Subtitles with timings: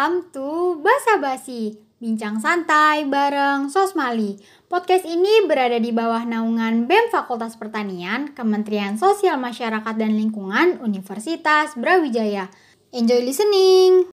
[0.00, 4.40] Welcome to Basa Basi, bincang santai bareng Sosmali.
[4.64, 11.76] Podcast ini berada di bawah naungan BEM Fakultas Pertanian, Kementerian Sosial Masyarakat dan Lingkungan, Universitas
[11.76, 12.48] Brawijaya.
[12.96, 14.08] Enjoy listening!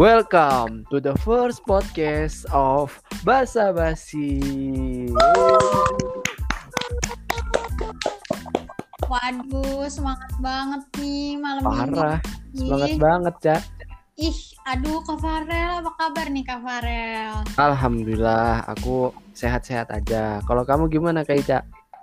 [0.00, 2.96] Welcome to the first podcast of
[3.28, 4.40] Basa Basi.
[9.04, 12.18] Waduh, semangat banget nih malam Parah,
[12.56, 12.64] ini.
[12.64, 13.62] semangat banget, Cak.
[14.16, 17.34] Ih, aduh Kak Farel, apa kabar nih Kak Farel?
[17.60, 20.40] Alhamdulillah, aku sehat-sehat aja.
[20.48, 21.58] Kalau kamu gimana, Kak Ica?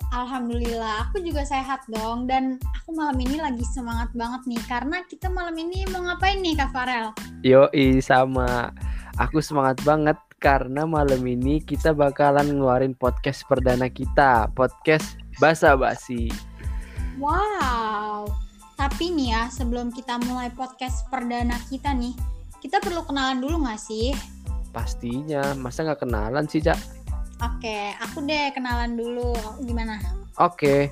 [0.10, 5.30] Alhamdulillah, aku juga sehat dong dan aku malam ini lagi semangat banget nih karena kita
[5.30, 7.14] malam ini mau ngapain nih Kak Farel?
[7.46, 8.74] Yoi, sama.
[9.22, 16.34] Aku semangat banget karena malam ini kita bakalan ngeluarin podcast perdana kita, podcast Basa Basi.
[17.22, 18.34] Wow.
[18.82, 22.18] Tapi nih ya, sebelum kita mulai podcast perdana kita nih,
[22.58, 24.18] kita perlu kenalan dulu nggak sih?
[24.74, 26.99] Pastinya, masa nggak kenalan sih, Cak?
[27.40, 29.32] Oke, aku deh kenalan dulu.
[29.64, 30.00] Gimana?
[30.40, 30.92] Oke,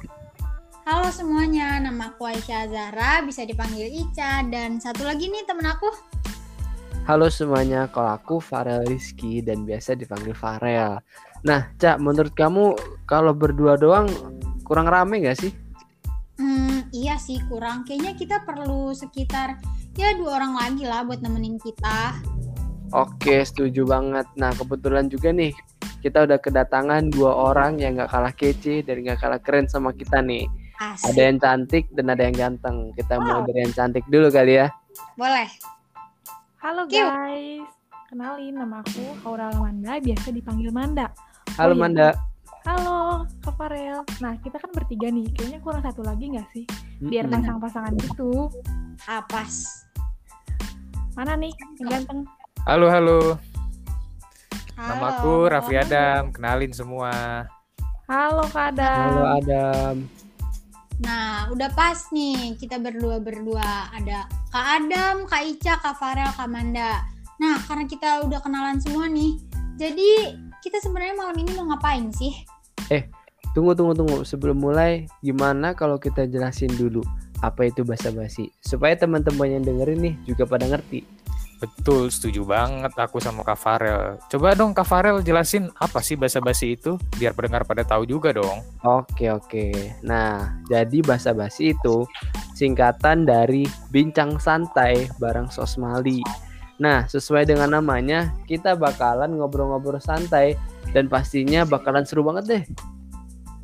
[0.88, 5.92] Halo semuanya, nama aku Aisyah Zahra, bisa dipanggil Ica, dan satu lagi nih temen aku.
[7.04, 11.04] Halo semuanya, kalau aku Farel Rizky dan biasa dipanggil Farel.
[11.44, 12.72] Nah, Cak, menurut kamu
[13.04, 14.08] kalau berdua doang
[14.64, 15.52] kurang rame gak sih?
[16.40, 17.84] Hmm, iya sih kurang.
[17.84, 19.60] Kayaknya kita perlu sekitar
[20.00, 22.16] ya dua orang lagi lah buat nemenin kita.
[22.96, 24.24] Oke, setuju banget.
[24.40, 25.52] Nah, kebetulan juga nih,
[26.02, 30.22] kita udah kedatangan dua orang yang gak kalah kece dan gak kalah keren sama kita
[30.22, 30.46] nih.
[30.78, 31.10] Asik.
[31.14, 32.94] Ada yang cantik dan ada yang ganteng.
[32.94, 33.48] Kita mulai Wow.
[33.50, 34.68] dari yang cantik dulu kali ya.
[35.18, 35.50] Boleh.
[36.62, 37.02] Halo Kiu.
[37.02, 37.66] guys,
[38.10, 41.10] kenalin nama aku Aura Manda, biasa dipanggil Manda.
[41.58, 41.82] Halo Oh iya.
[41.82, 42.10] Manda.
[42.68, 44.04] Halo, Kak Farel.
[44.20, 46.68] Nah, kita kan bertiga nih, kayaknya kurang satu lagi nggak sih?
[47.00, 47.40] Biar Mm-mm.
[47.40, 48.52] pasang-pasangan gitu.
[49.08, 49.88] Apas.
[51.16, 52.28] Mana nih yang ganteng?
[52.68, 53.40] Halo, halo.
[54.78, 54.94] Halo.
[54.94, 56.30] Namaku Raffi Adam.
[56.30, 57.10] Kenalin semua.
[58.06, 59.10] Halo Kak Adam.
[59.10, 59.96] Halo Adam.
[61.02, 63.90] Nah, udah pas nih kita berdua-berdua.
[63.90, 67.02] Ada Kak Adam, Kak Ica, Kak Farel, Kak Manda.
[67.42, 69.42] Nah, karena kita udah kenalan semua nih,
[69.82, 72.38] jadi kita sebenarnya malam ini mau ngapain sih?
[73.58, 74.22] Tunggu, tunggu, tunggu.
[74.30, 77.02] Sebelum mulai, gimana kalau kita jelasin dulu
[77.42, 81.02] apa itu basa basi supaya teman-teman yang dengerin nih juga pada ngerti.
[81.58, 84.22] Betul, setuju banget aku sama Kak Farel.
[84.30, 88.62] Coba dong Kak Farel jelasin apa sih basa-basi itu biar pendengar pada tahu juga dong.
[88.86, 89.74] Oke oke.
[90.06, 92.06] Nah, jadi basa basi itu
[92.54, 96.22] singkatan dari bincang santai bareng Sosmali.
[96.78, 100.54] Nah, sesuai dengan namanya, kita bakalan ngobrol-ngobrol santai
[100.94, 102.64] dan pastinya bakalan seru banget deh.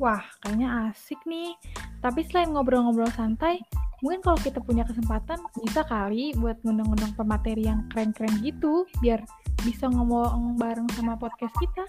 [0.02, 1.54] Wah, kayaknya asik nih.
[2.02, 3.62] Tapi selain ngobrol-ngobrol santai,
[4.00, 9.22] mungkin kalau kita punya kesempatan, bisa kali buat ngundang-ngundang pemateri yang keren-keren gitu, biar
[9.62, 11.84] bisa ngomong bareng sama podcast kita.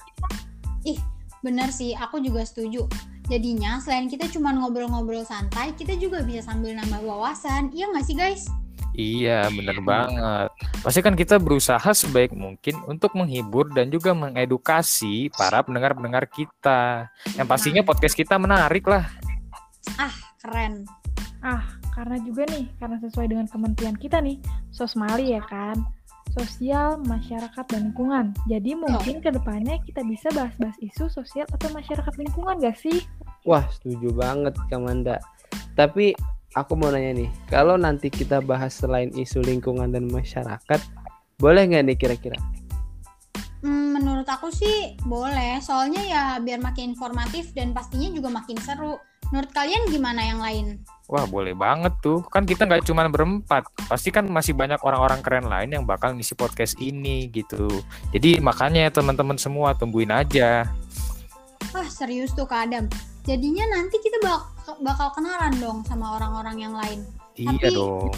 [1.46, 2.90] Bener sih, aku juga setuju.
[3.30, 7.70] Jadinya selain kita cuma ngobrol-ngobrol santai, kita juga bisa sambil nambah wawasan.
[7.74, 8.44] Iya nggak sih guys?
[8.96, 10.50] Iya, bener banget.
[10.80, 17.12] Pasti kan kita berusaha sebaik mungkin untuk menghibur dan juga mengedukasi para pendengar-pendengar kita.
[17.36, 19.04] Yang pastinya podcast kita menarik lah.
[20.40, 20.88] Keren.
[21.44, 24.38] Ah, karena juga nih, karena sesuai dengan kementerian kita nih,
[24.76, 25.80] Sosmali ya kan,
[26.36, 28.36] sosial, masyarakat, dan lingkungan.
[28.52, 33.00] Jadi mungkin ke depannya kita bisa bahas-bahas isu sosial atau masyarakat lingkungan gak sih?
[33.48, 35.24] Wah, setuju banget Kamanda.
[35.80, 36.12] Tapi
[36.52, 40.84] aku mau nanya nih, kalau nanti kita bahas selain isu lingkungan dan masyarakat,
[41.40, 42.40] boleh nggak nih kira-kira?
[43.64, 49.00] Hmm, menurut aku sih boleh, soalnya ya biar makin informatif dan pastinya juga makin seru.
[49.34, 50.82] Menurut kalian gimana yang lain?
[51.06, 52.26] Wah, boleh banget tuh.
[52.34, 53.66] Kan kita nggak cuma berempat.
[53.86, 57.70] Pasti kan masih banyak orang-orang keren lain yang bakal ngisi podcast ini gitu.
[58.10, 60.66] Jadi makanya teman-teman semua tungguin aja.
[61.74, 62.90] Wah serius tuh Kak Adam.
[63.26, 67.06] Jadinya nanti kita bak- bakal kenalan dong sama orang-orang yang lain.
[67.38, 68.10] Iya Tapi- dong.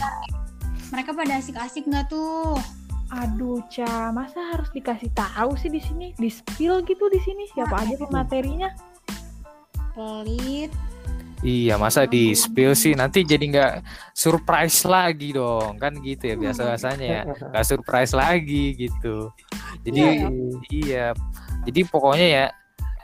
[0.88, 2.56] Mereka pada asik-asik nggak tuh?
[3.08, 6.12] Aduh, Ca, masa harus dikasih tahu sih di sini?
[6.20, 8.68] Di spill gitu di sini siapa Wah, aja pematerinya?
[9.96, 10.72] Pelit.
[11.46, 13.74] Iya, masa di spill sih nanti jadi nggak
[14.18, 19.30] surprise lagi dong, kan gitu ya biasa biasanya ya, nggak surprise lagi gitu.
[19.86, 20.28] Jadi Iya,
[20.74, 21.06] iya,
[21.70, 22.46] jadi pokoknya ya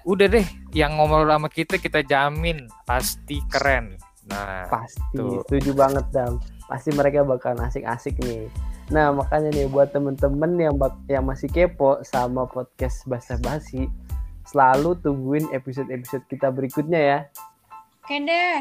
[0.04, 3.96] udah deh, yang ngomong sama kita kita jamin pasti keren.
[4.24, 5.44] Nah, Pasti, Tuh.
[5.44, 6.40] setuju banget Dam.
[6.68, 8.48] Pasti mereka bakalan asik-asik nih.
[8.92, 13.88] Nah, makanya nih buat temen-temen yang bak- yang masih kepo sama podcast Basa Basi,
[14.48, 17.20] selalu tungguin episode-episode kita berikutnya ya.
[18.04, 18.60] Oke deh.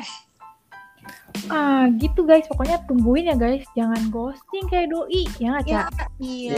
[1.50, 2.46] Ah, gitu guys.
[2.46, 3.66] Pokoknya tungguin ya guys.
[3.74, 5.26] Jangan ghosting kayak doi.
[5.42, 6.06] Ya nggak, Ya, Ca?
[6.22, 6.54] iya.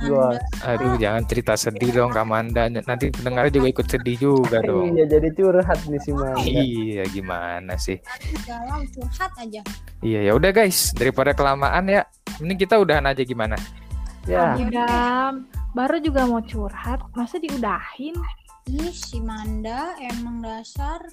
[0.00, 0.40] Ya, gua.
[0.64, 2.72] Aduh, jangan cerita sedih dong Kak Manda.
[2.72, 4.96] Nanti pendengarnya juga ikut sedih juga dong.
[4.96, 6.40] Iya, jadi curhat nih si Manda.
[6.40, 8.00] Iya, gimana sih?
[8.48, 9.60] Galau curhat aja.
[10.00, 12.08] Iya, ya udah guys, daripada kelamaan ya.
[12.40, 13.60] Mending kita udahan aja gimana?
[14.24, 15.36] Ya, Udah.
[15.76, 17.04] Baru juga mau curhat.
[17.12, 18.16] Masa diudahin?
[18.64, 21.04] Ih, si Manda emang dasar.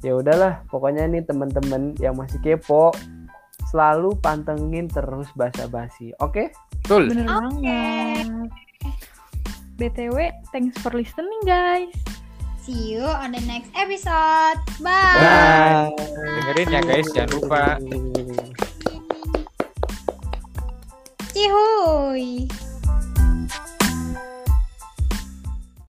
[0.00, 0.64] Ya udahlah.
[0.68, 2.92] Pokoknya nih temen-temen yang masih kepo,
[3.70, 6.10] selalu pantengin terus Basa Basi.
[6.18, 6.50] Oke?
[6.84, 7.12] Betul.
[7.12, 7.38] Bener Oke.
[7.38, 8.26] banget.
[9.80, 11.88] BTW, thanks for listening guys.
[12.60, 14.60] See you on the next episode.
[14.84, 15.16] Bye.
[15.16, 15.96] Bye.
[16.20, 17.64] Dengerin ya guys, jangan lupa.
[21.32, 22.44] Cihuy.